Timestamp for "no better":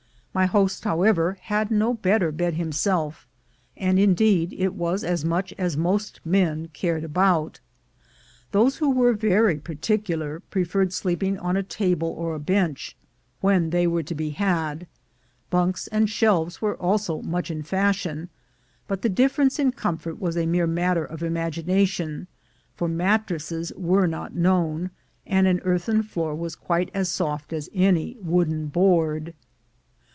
1.71-2.31